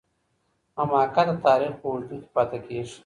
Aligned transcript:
حماقت 0.77 1.27
د 1.37 1.37
تاریخ 1.45 1.71
په 1.81 1.85
اوږدو 1.89 2.15
کي 2.21 2.29
پاتې 2.35 2.57
کیږي. 2.65 2.97